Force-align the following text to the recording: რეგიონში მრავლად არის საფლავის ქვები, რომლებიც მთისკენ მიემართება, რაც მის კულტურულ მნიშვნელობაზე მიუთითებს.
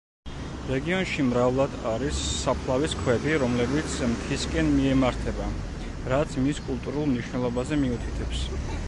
რეგიონში 0.67 1.25
მრავლად 1.25 1.75
არის 1.89 2.21
საფლავის 2.37 2.95
ქვები, 3.01 3.35
რომლებიც 3.43 3.99
მთისკენ 4.13 4.73
მიემართება, 4.79 5.51
რაც 6.15 6.35
მის 6.47 6.63
კულტურულ 6.71 7.09
მნიშვნელობაზე 7.13 7.79
მიუთითებს. 7.85 8.43